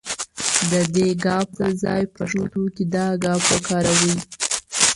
[0.71, 4.15] د دې ګ پر ځای پښتو کې دا گ وکاروئ.